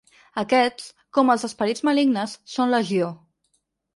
Aquests, 0.43 0.85
com 1.17 1.29
els 1.33 1.43
esperits 1.49 1.85
malignes, 1.89 2.35
són 2.55 2.75
legió. 2.77 3.13